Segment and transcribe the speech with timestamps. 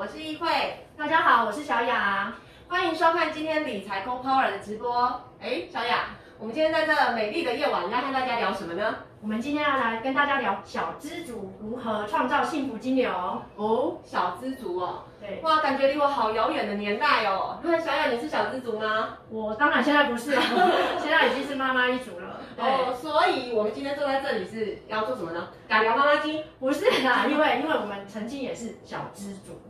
[0.00, 0.48] 我是易慧，
[0.96, 2.32] 大家好，我是小雅，
[2.68, 5.20] 欢迎收看今天理财 Co Power 的直播。
[5.38, 8.94] 哎，小雅，我们今天在这美丽的夜晚要和大家聊什么呢？
[9.20, 13.12] 我们今天要来跟大家聊小资族如何创造幸福金流。
[13.56, 17.58] 哦，小资族哦，对，哇，感觉离我好遥远的年代哦。
[17.62, 19.18] 那 小雅，你是小资族吗？
[19.28, 20.40] 我当然现在不是了，
[20.98, 22.39] 现在已经是妈妈一族了。
[22.60, 25.48] 哦，所以我们今天坐在这里是要做什么呢？
[25.66, 26.44] 改聊妈妈经？
[26.58, 29.60] 不是啦， 因为因为我们曾经也是小资主。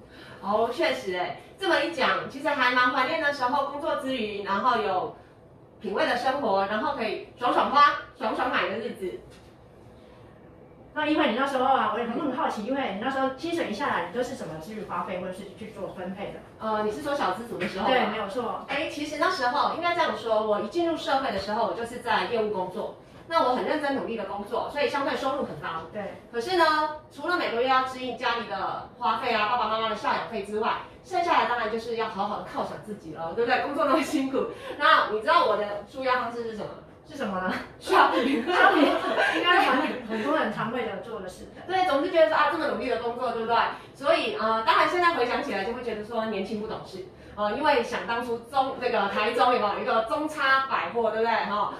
[0.42, 5.14] 哦，确实哎，这么一讲，其实还蛮怀念的时候，工作之余，然后有
[5.80, 9.20] 品味的生活，然后可以爽爽花、爽爽买的日子。
[10.92, 16.40] 那因为你那时候啊，我也很很好奇，因为你那时候薪水一下来，你都是怎么至于花费或者是去做分配的？
[16.58, 17.86] 呃，你是说小资组的时候？
[17.88, 18.64] 对，没有错。
[18.68, 22.96] 哎，其实那时候应该这样说，我一进入社会的时候，我就是在业务工作，
[23.28, 25.68] 那我很认真努力的工作，所以相对收入很高。
[25.92, 26.20] 对。
[26.32, 33.62] 可是呢，除了每个月要支应家里的花费啊，爸爸妈妈的赡养费之外，剩下来当然就是要好好的犒赏自己了，对不对？
[33.62, 36.68] 工作那么辛苦，那你知道我的舒压方式是什么？
[37.10, 41.60] 是什么呢？shopping，shopping，应该很很多人常会的做的事的。
[41.66, 43.56] 对，总是觉得说啊，这么努力的工作，对不对？
[43.94, 51.34] 所以呃，当然现在回想起来，就会觉得说年轻不懂事，呃，因为想当初中这个台中有没有一个中差百货，对不对？
[51.50, 51.74] 哈，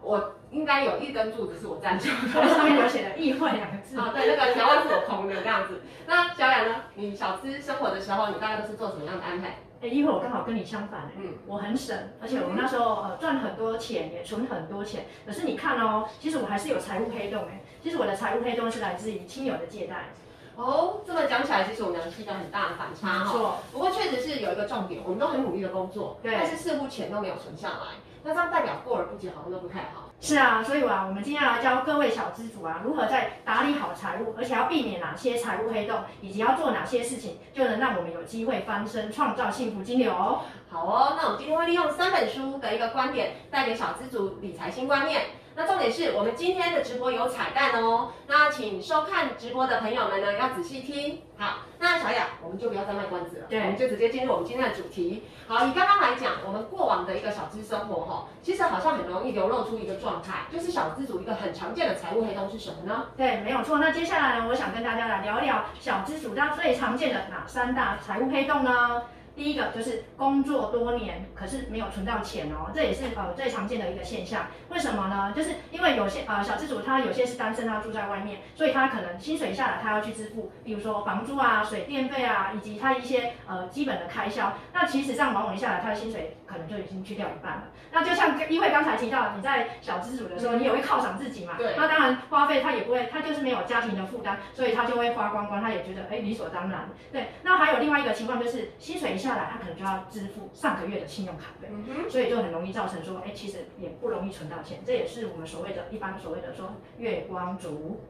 [0.00, 4.00] 我应该有一根柱子是我赞助的， 上面有写的“议会”两个字。
[4.00, 5.82] 啊，对，那个条万是我空的这样子。
[6.06, 6.76] 那小雅呢？
[6.94, 9.58] 你小资生活的时候，你大概都是做什么样的安排？
[9.82, 15.06] 哎，一会我刚好跟你相反，嗯，我很省，而且我那时候呃赚很多钱，也存很多钱。
[15.26, 17.60] 可是你看哦，其实我还是有财务黑洞哎。
[17.82, 20.10] 其实我的财务黑洞是来自于亲友的借贷。
[20.56, 23.32] 哦，这么讲起来，其实我们俩是一个很大的反差哈。
[23.32, 23.56] 错。
[23.72, 27.96] 不过确实是有一个重点，我们都很努力的工作，对，但是似乎钱都没有存下来。
[28.24, 30.10] 那这样代表过而不及，好像都不太好。
[30.20, 40.12] 是啊，所以啊，我们今天要来教各位小资主啊，如何在打理好财务，而且要避免哪些财务黑洞，以及要做哪些事情，就能让我们有机会翻身，创造幸福金流。
[40.12, 45.22] 好哦，那我们今天会利用三本书的一个观点，带给小资主理财新观念。
[45.54, 51.20] 那重点是我们今天的直播有彩蛋哦，那请收看直播的朋友们呢要仔细听。
[51.36, 55.24] 好，那小雅，我们就不要再卖关子了，对，我们就直接进入我们今天的主题。
[55.46, 63.06] 好，以刚刚来讲，我们过往的一个小资生活哈，其实好像很容易流露出一个状态，就是小资主一个很常见的财务黑洞是什么呢？
[63.16, 63.78] 对，没有错。
[63.78, 69.02] 那接下来呢，我想跟大家来聊一聊小资主他最常见的哪三大财务黑洞呢？
[69.34, 74.46] 第一个就是工作多年，可是没有存到钱哦，这也是呃最常见的一个现象。
[74.68, 75.32] 为什么呢？
[75.34, 84.52] 就是因为有些呃小资主他有些是单身，他住在外面，所以他可能薪水下来，他要去支付，比如说房租啊、水电费啊，以及他一些呃基本的开销。
[84.72, 87.64] 那其实这样往往一下来，他的薪水可能就已经去掉一半了。
[87.90, 91.54] 那就像因为刚才提到，你在小资主的时候，你也会犒赏自己嘛。
[91.58, 91.74] 对。
[91.76, 96.88] 那当然花费他也不会，他就是没有家庭的负担，所以他就会花光光，他也觉得哎理所当然。
[97.10, 97.28] 对。
[97.42, 100.02] 那还有另外一个情况就是薪水一下来，他可能就要。
[100.10, 101.68] 支付上个月的信用卡费，
[102.10, 108.00] 所以就很容易造成说，哎，其实也不容易存到钱，这也是我们所谓的一般所谓的说月光族。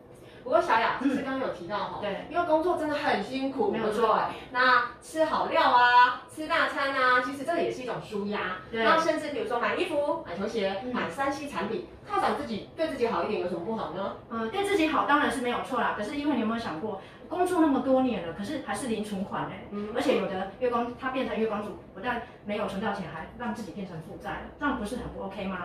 [0.42, 4.18] 不过小雅，其实刚刚有提到哈，对，因为工作真的很辛苦，没有错。
[4.50, 8.56] 那吃好料啊，吃大餐啊，其实这个也是一种舒压。
[8.70, 8.84] 对。
[8.84, 14.16] 那甚至比如说买衣服、买球鞋、买三 C 产品，犒赏自己，对自己好一点，有什么不好呢？
[14.30, 15.94] 嗯，对自己好当然是没有错啦。
[15.96, 19.64] 可是因为你有没有想过，工作那么多年了，可是还是零存款哎，
[19.94, 25.58] 而且有的月光他变成月光族，不但没有存到钱，还让自己变成负债了，这样不是很不 OK 吗？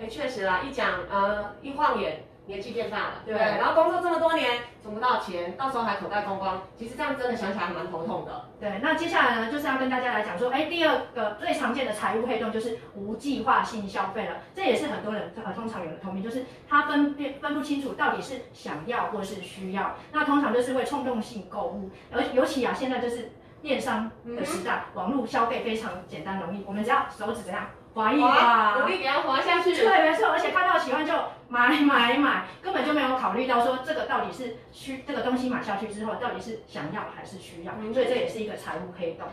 [0.00, 2.24] 哎，确实啦，一讲呃，一晃眼。
[2.48, 8.46] 年纪变大了，对，然后工作这么多年存不到钱，到时候还口袋空光，其实这样真的想起来还蛮头痛的。
[8.58, 23.30] 对，那接下来呢，就是要跟大家来讲说，哎，第二个最常见的财务黑洞就是无计划性消费了，这也是很多人呃通常有的通病，就是他分辨分不清楚到底是想要或是需要，那通常就是会冲动性购物，而尤其啊现在就是
[23.62, 27.66] 电商的时代，网络消费非常简单容易，我们只要手指怎样。
[27.94, 29.74] 滑一滑，努力给它滑下去。
[29.74, 31.12] 对，没错，而且看到喜欢就
[31.48, 39.26] 买买买，根本就没有考虑到说这个到底是需这个东西买下去之后到底是想要还是需要，所以这也是一个财务黑洞。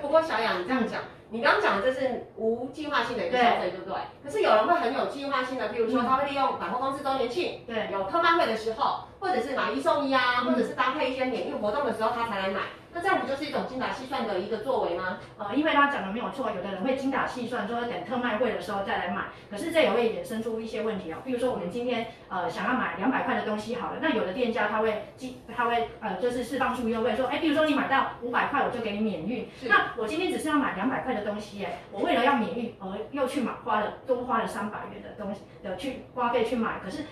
[0.00, 3.98] 不过小雅，你这样讲，你刚刚讲的这是无计划性的一个消费，对不对？
[4.24, 12.60] 可是有人会很有计划性的，比如说他会利用百货公司周年庆，对，有特卖会的时候，或者是买一送一啊，或者是搭配一些免运活动的时候，他才来买。
[12.96, 15.18] 那这样不就是一种精打细算的一个作为吗？
[15.36, 19.24] 呃，因为他讲的没有错，有的人会精打细算，说等特卖会的时候再来买。
[19.50, 29.46] 可是这也会衍生出一些问题哦，比如说我们今天呃想要买两百块的东西好了，那有的店家他会记，他会呃就是释放出优惠，说哎，比如说你买到五百块，我就给你免运。
[29.68, 37.04] 那我今天只是要买两百块的东西，哎，我为了要免运而又去买，花了多花了三百元的东西的去花费去买，可是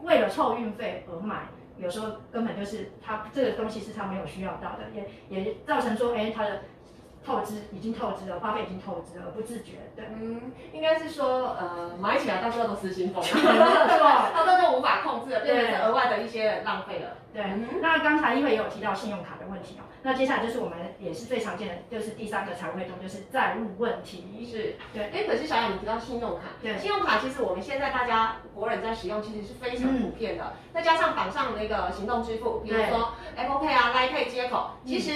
[0.00, 1.42] 为了凑运费而买。
[1.80, 6.62] 有时候根本就是他这个东西是他没有需要到的，也也造成说，哎，他的
[7.24, 9.72] 透支已经透支了，花费已经透支了，不自觉。
[9.94, 13.64] 对，嗯，应该是说，呃，买起来到最后都失心疯，没有
[13.98, 14.32] 错。
[14.34, 17.10] 到最后就无法控制了，变成是额外的一些浪费了。
[17.32, 17.44] 对，
[17.80, 24.48] 那刚才因为也有提到信用卡的问题哦，那接下来就是我们也是最常见的，就是第三个财务费中就是债务问题。
[24.50, 25.04] 是，对。
[25.10, 30.54] 哎，可是小雅，你提到信用卡，对，信用卡其实我们现在大家国人在使用，其实是非常普遍的。
[30.72, 35.12] 再加上绑上那个行动支付，比如说 Apple Pay 啊、Line Pay 接口，其实。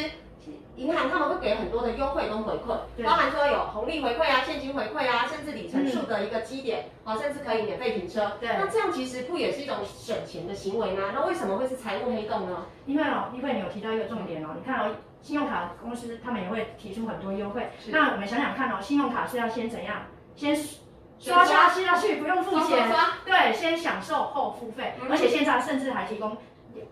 [0.77, 8.33] 银行他们会给很多的优惠跟回馈，包含说有红利回馈啊、现金回馈啊，甚至里程数的一个基点，啊，甚至可以免费停车。
[8.41, 11.13] 对，那这样其实不也是一种省钱的行为吗？
[11.15, 12.67] 那为什么会是财务黑洞呢？
[12.87, 17.71] 因为哦，因为你有提到一个重点哦，你看哦，信用卡公司他们也会提出很多优惠。
[17.89, 20.03] 那我们想想看哦，信用卡是要先怎样？
[20.35, 20.57] 先
[21.21, 22.89] 刷刷下去，不用付钱。
[23.25, 26.37] 对，先享受后付费，而且现在甚至还提供。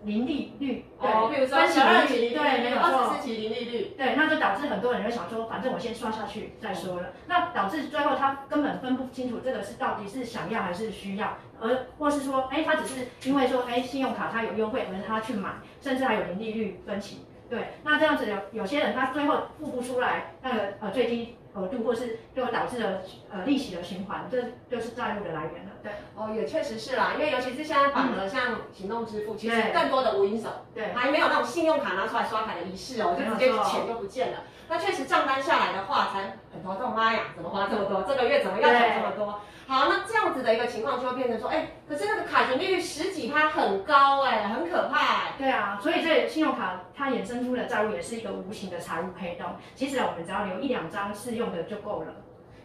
[0.05, 15.51] 零利率，对，比如说十二期，对，没有错，二十四期零利率，对，那就导致很多人就想说，反正我先刷下去再说了，那导致最后他根本分不清楚这个是到底是想要还是需要，而或是说，哎，他只是因为说，哎，信用卡它有优惠，而他去买，
[15.81, 21.37] 甚至还有零利率分期，对，那这样子有有些人他最后付不出来那个呃最低。
[21.55, 25.71] 额度或是就导致了呃利息的循环，这就是债务的来源了。
[25.83, 34.45] 对，哦，也确实是啦，因为尤其是现在绑了像行动支付，其实更多的无影手，对，还没有那种信用卡拿出来刷卡的仪式哦，就直接钱就不见了。
[34.69, 38.03] 那确实账单下来的话，才很头痛，妈呀，怎么花这么多？
[38.03, 39.41] 这个月怎么要缴这么多？
[39.67, 45.33] 好，那这样子的一个情况就会变成说，哎，可是那个卡存利率十几趴很高哎，很可怕哎。
[45.39, 49.47] 对啊，所以这信用卡它衍生出的债务也是一个无形的财务黑洞。
[49.75, 52.13] 其实我们只要留一两张适用的就够了。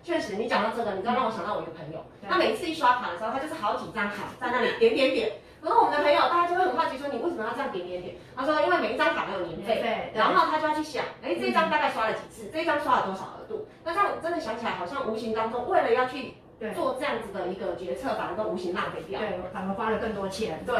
[0.03, 5.31] 确实，你讲到这个，你知道让我想到我一个朋友，他每次一刷卡的时候，他就是好几张卡在那里点点点。
[5.61, 8.15] 然后我们的朋友大家就会很好奇说，你为什么要这样点点点？
[8.35, 13.67] 他说，因为每一张卡都有年费，然后他就要去想，哎，这张大概刷了几次，这张刷了多少额度？
[13.83, 16.33] 那这样真的想起来，好像无形当中为了要去。
[16.73, 20.59] 做这样子的一个决策，反而都无形浪费掉，对，反而花了更多钱。
[20.65, 20.75] 对，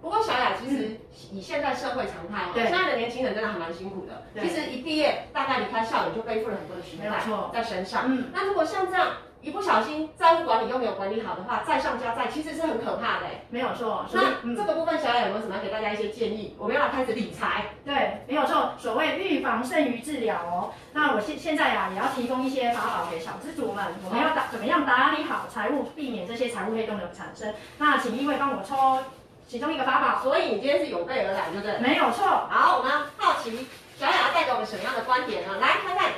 [0.00, 0.96] 不过小雅其实
[1.30, 4.22] 以现在社会常态哦，现在的年轻人真的还蛮辛苦的。
[4.40, 7.20] 其实一毕业，大概离开校园就背负了很多的学贷
[7.52, 8.04] 在身上。
[8.06, 9.08] 嗯，那如果像这样。
[9.40, 13.26] 一不小心债务管理又没有管理好的话，再上加债其实是很可怕的。
[13.50, 14.04] 没有错。
[14.12, 16.56] 那这个部分小雅有没有什么要给大家一些建议？
[16.58, 17.66] 我们要开始理财。
[17.84, 18.74] 对，没有错。
[18.78, 20.72] 所谓预防胜于治疗哦。
[20.92, 23.84] 那我现现在呀，也要提供一些法宝给小资主们。
[24.04, 27.54] 我们要打怎么样打理好财务，避免这些财务黑洞的产生。
[27.78, 28.98] 那请一位帮我抽
[29.46, 30.20] 其中一个法宝。
[30.20, 31.78] 所以你今天是有备而来，对不对？
[31.78, 32.26] 没有错。
[32.50, 35.58] 好，我们好奇小雅带给我们什么样的观点呢？
[35.60, 36.10] 来看看，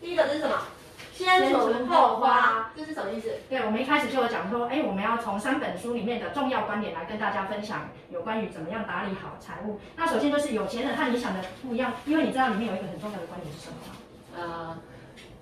[0.00, 0.56] 第一个这是什么？
[1.12, 3.30] 先存后花，这是什么意思？
[3.48, 9.78] 对，我们一开始就有讲说，哎，我们要从三本书里面的重要观点来跟大家分享有关于怎么样打理好财务。
[9.94, 13.94] 那首先就是有钱人和你想的不一样，因为你知道里面有一个很重要的观点是什么吗？
[14.34, 14.76] 呃，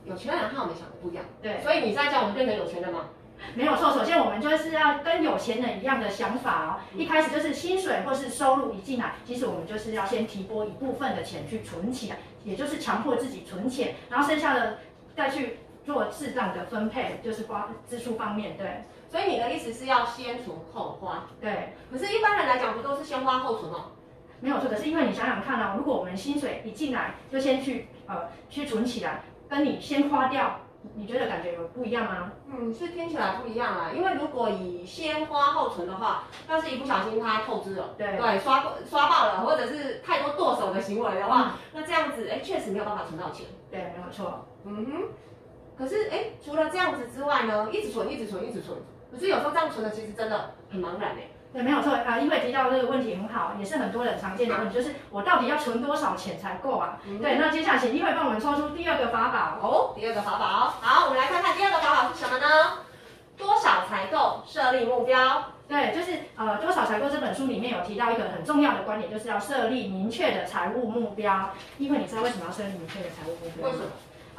[0.04, 1.24] 有钱人和我们想的不一样。
[1.40, 3.06] 对，所以你在叫我们变成有钱人吗？
[3.54, 6.70] 没有错，首先我们就是要跟有钱人一样的想法哦。
[6.94, 14.78] 一开始就是薪水或是收入一进来，其实我们就是要先提拨一部分的钱去存起来，也就是强迫自己存钱，然后剩下的
[15.20, 15.58] 再去。
[15.82, 18.84] 做适当的分配，就是花支出方面，对。
[19.10, 21.72] 所以你的意思是要先存后花，对。
[21.90, 23.86] 可是，一般人来讲，不都是先花后存吗？
[24.40, 30.60] 没有错，可是因为你想想看啊，如果我们薪水一进来就先去呃去存起来，跟你先花掉，
[30.94, 32.30] 你觉得感觉有不一样吗？
[32.46, 33.90] 嗯，是听起来不一样啊。
[33.92, 43.46] 因为如果以先花后存的话，要是一不小心他透支了，对对，刷刷爆了，或者是太多剁手的行为的话，那这样子哎，确实没有办法存到钱。
[43.70, 44.46] 对，没有错。
[44.64, 44.92] 嗯哼。
[45.78, 48.76] 可是，哎，除了这样子之外呢，一直存，一直存，一直存。
[49.10, 51.28] 可是有时候这样存的，其实真的很茫然哎。
[51.52, 57.00] 对，没有错啊，因为提到这个问题很好，也是很多人常见的问题，就是我到底要存多少钱才够啊？
[57.20, 59.94] 对，那接下来请一会帮我们抽出第二个法宝哦。
[59.98, 62.46] 第二个法宝，好，我们来看看第二个法宝是什么呢？
[63.36, 64.42] 多少才够？
[64.46, 65.42] 设立目标。
[65.66, 71.50] 对，就是呃，多少才够这本书里面有提到一个很重要的观点，就是要设立明确的财务目标。
[71.78, 73.66] 因为你知道为什么要设立明确的财务目标？
[73.66, 73.84] 为什么？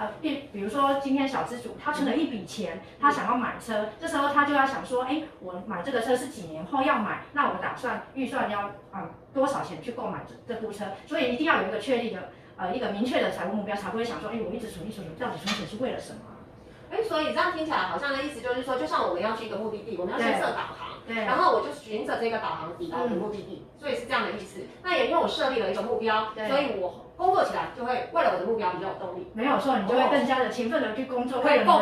[0.01, 10.85] 呃，比比如说今天小资主他存了一笔钱，他想要买车，这时候他就要想说，哎，我买这个车是几年后要买，那我打算预算要啊多少钱去购买这这部车？
[11.05, 16.21] 所以一定要有一个确立的呃一个明确的财务目标，才不会想说，哎，我一直存一存，到底存钱是为了什么？
[16.89, 24.61] 哎，所以这样听起来好像的意思就是说，就像我们要去一个目的地，我们要先设导航，对，然后我就循着这个导航抵达我的目的地，所以是这样的意思。
[24.83, 27.05] 那也因为我设立了一个目标，所以我。
[27.21, 31.75] 工作起来就会为了我的目标比较有动力，没有错，你就会更加的勤奋的去工作，为了你的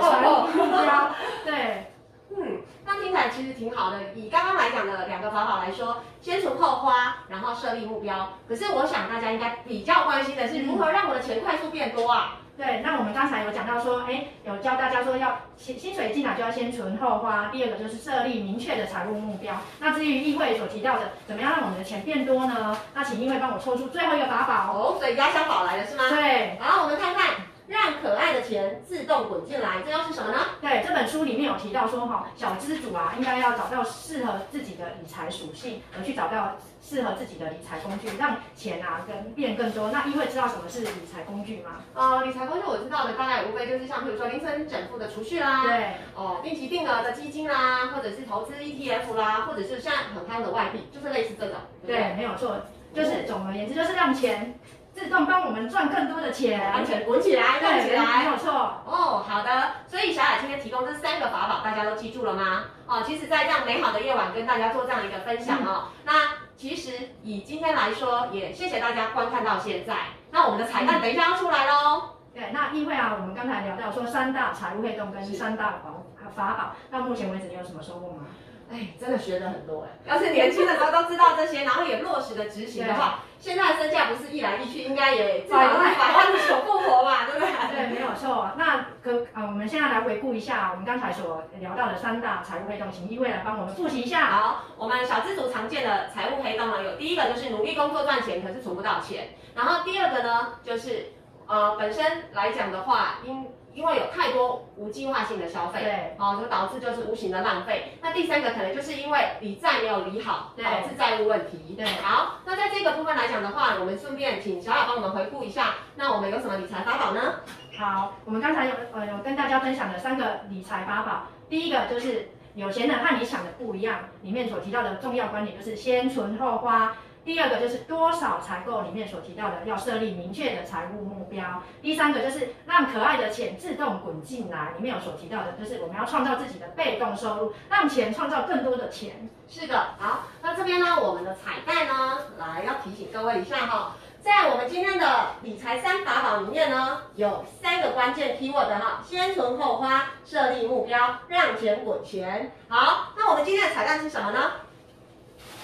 [0.54, 1.12] 目标。
[1.46, 1.94] 对，
[2.36, 4.12] 嗯，那听起来其实挺好的。
[4.16, 8.34] 以刚刚来讲的两个法宝来说，先存后花，然后设立目标。
[8.50, 12.40] 可是我想大家应该比较关心的是，如何让我的钱快速变多啊？
[12.60, 17.48] 对，那我们刚才有讲到说，哎，有教大家说要薪薪水进来就要先存后花。
[17.54, 19.56] 第二个就是设立明确的财务目标。
[19.80, 22.78] 那至于议会所提到的，怎么样让我们的钱变多呢？
[22.94, 24.74] 那请议会帮我抽出最后一个法宝。
[24.74, 26.04] 哦，所以压箱宝来了是吗？
[26.10, 26.58] 对。
[26.60, 27.49] 好，我们看看。
[27.70, 30.40] 让可爱的钱自动滚进来，这又是什么呢？
[30.60, 39.92] 对，这本书里面有提到说，哈，小资主啊，应该要找到适合自己的理财属性，而去找到适合自己的理财工具，让钱啊跟变更多。
[39.92, 41.84] 那因为知道什么是理财工具吗？
[41.94, 51.56] 呃，理财工具我知道的，大概无非就是像比如说零存整付的储蓄啦，对，哦，定期定额的基金啦，或者是投资 ETF 啦，或者是现在很夯的外币，就是类似这种。
[51.86, 52.58] 对，没有错，
[52.96, 54.58] 就是总而言之，就是让钱。
[54.94, 58.52] 自动帮我们赚更多的钱，完全滚起来，滚起来，没有错。
[58.86, 59.72] 哦，好的。
[59.88, 62.66] 所以小雅今天提供这三个法宝，大家都记住了吗？
[62.86, 65.86] 哦，其实，在这样美好的夜晚跟大家做这样一个分享哦。
[66.04, 66.14] 那
[66.58, 66.92] 其实
[67.24, 69.96] 以今天来说，也谢谢大家观看到现在。
[70.32, 72.16] 那我们的彩蛋等一下要出来喽。
[72.34, 76.04] 对，那因为啊，我们刚才聊到说三大财务黑洞跟三大宝
[76.36, 78.26] 法宝，到目前为止你有什么收获吗？
[78.72, 79.90] 哎，真的学了很多哎！
[80.06, 87.50] 要是年轻的时候都知道这些，然后也落实的执行的话，现在的身价不是一来一去，应该也至少是百万的首富活吧，对不对？
[87.76, 88.52] 对，没有错。
[88.58, 94.28] 那可呃，我们现在来回顾一下我们刚才所聊到的三大财务黑洞，请一位来帮我们复习一下。
[94.28, 99.30] 好，我们小资族常见的财务黑洞呢，有第一个就是努力工作赚钱，可是存不到钱。
[99.56, 101.08] 然后第二个呢，就是
[101.48, 107.94] 呃，本身来讲的话，因因为有太多无计划性的消费，对，哦，就导致就是无形的浪费。
[108.02, 111.76] 那第三个可能就是因为理债没有理好，导致债务问题。
[111.78, 117.36] 对，好，那在这个部分来讲的话，我们顺便请小雅帮我们回顾一下，那我们有什么理财法宝呢？
[117.78, 126.98] 好，我们刚才有呃有跟大家分享的三个理财法宝，第一个就是有钱人和你想的不一样，里面所提到的重要观点就是先存后花。
[127.30, 131.62] 第二个就是多少才够，里面所提到的要设立明确的财务目标。
[131.80, 139.30] 第三个就是让可爱的钱自动滚进来，里面有所提到的就是我们要创造自己的被动收入，让钱创造更多的钱。
[139.48, 152.54] 是的，好，那这边呢，我们的彩蛋呢，来要提醒各位一下哈，在我们今天的理财三法宝里面呢，有三个关键 keyword 哈，先存后花，设立目标，让钱滚钱。
[152.68, 154.52] 好，那我们今天的彩蛋是什么呢？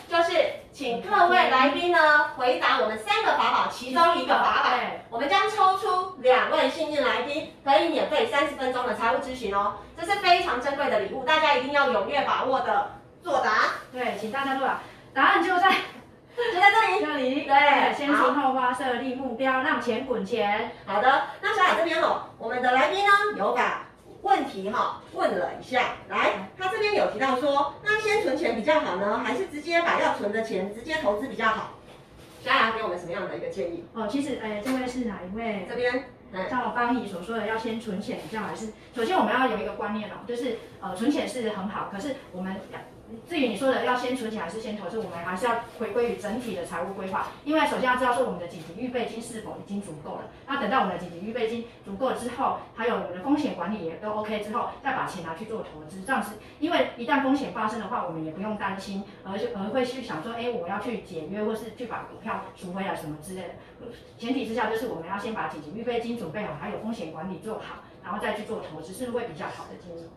[0.07, 0.31] 就是
[0.71, 4.69] 请各位来宾呢回答我们三个法宝其中一个法宝，
[5.09, 12.91] 我们将抽出两位幸运来宾，可以免费三十分钟的财务咨询哦，这是非常珍贵的礼物，大家一定要踊跃把握的
[13.23, 13.51] 作答。
[13.91, 14.79] 对，请大家作答，
[15.13, 15.71] 答案就在
[16.35, 17.41] 就在这里，这里。
[17.41, 20.71] 对，先存后花，设立目标，让钱滚钱。
[20.85, 23.84] 好的，那小海这边哦，我们的来宾呢有把。
[24.25, 31.73] 问题哈问了一下，来，他这边有提到说，那先存钱比较好呢，还是直接把要存的钱直接投资比较好？
[32.43, 33.85] 小雅给我们什么样的一个建议？
[33.93, 35.67] 哦，其实，哎，这位是哪一位？
[35.69, 36.05] 这边，
[36.49, 42.55] 像我方怡所说的，要先存钱比较好，还是首先我们要有一个观念哦，就是呃，存钱是很好，可是我们。
[43.27, 47.27] 至于你说的要先存钱还是先投资，我们还是要回归于整体的财务规划。
[47.43, 50.21] 因为首先要知道说我们的紧急预备金是否已经足够了。
[50.47, 56.01] 那等到我们的紧急预备金足够之后，还有我们的风险管理也都 OK 之后，再把钱拿去做投资。
[56.01, 63.49] 这样子，因为一旦风险发生的话，我们也不用担心，而而会去想说，哎，我要去解约或是去把股票赎回来什么之类的。
[64.17, 70.09] 前提之下就是我们要先把紧急预备金准备好，还有风险管理做好，然后再去做投资，是会比较好的建议。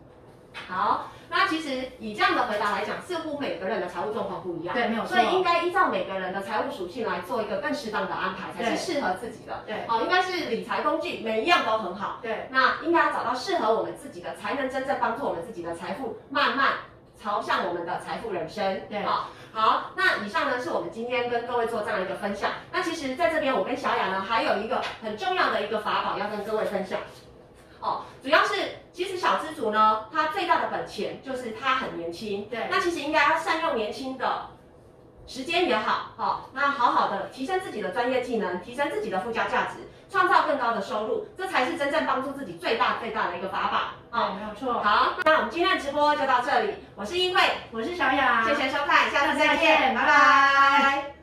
[0.67, 9.63] 好，那其实以这样的回答来讲，似乎每个人的财务状况不一样，对，没有错，所以应该依照每个人的财务属性来做一个更适当的安排，才是适合自己的。
[9.65, 16.73] 对，哦，应该是理财工具每一样都很好，对，那应该要找到适合我们自己的，才能真正帮助我们自己的财富慢慢
[17.21, 18.81] 朝向我们的财富人生。
[18.89, 22.51] 对，好，好，那以上呢是我们今天跟各位做这样一个分享。
[22.71, 26.99] 那其实在这边，我跟小雅呢还有一个很重要的一个法宝要跟各位分享。
[27.81, 28.53] 哦，主要是
[28.91, 32.47] 其实小资族呢，他最大的本钱就是他很年轻。
[32.49, 34.47] 对，那其实应该要善用年轻的
[35.27, 44.19] 时间也好，哦，那好好的提升自己的专业技能，提升自己的附加价值，创造更高的收入，这才是真正帮助自己最大最大的一个法宝。
[44.19, 44.81] 哦，没有错。
[44.81, 51.18] 好，那我们今天的直播就到这里，我是英慧，我是小雅，谢谢收看，下次再见，拜拜。